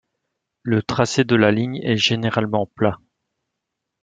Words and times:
Le 0.63 0.81
tracé 0.81 1.25
de 1.25 1.35
la 1.35 1.51
ligne 1.51 1.79
est 1.83 1.95
généralement 1.97 2.65
plat. 2.65 2.99